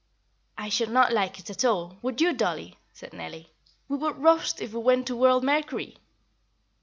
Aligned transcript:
"I 0.57 0.69
should 0.69 0.89
not 0.89 1.13
like 1.13 1.37
it 1.37 1.51
at 1.51 1.63
all, 1.63 1.99
would 2.01 2.21
you, 2.21 2.33
dollie?" 2.33 2.79
said 2.91 3.13
Nellie; 3.13 3.51
"we 3.87 3.97
would 3.97 4.17
roast 4.17 4.59
if 4.59 4.73
we 4.73 4.79
went 4.79 5.05
to 5.09 5.15
world 5.15 5.43
Mercury." 5.43 5.99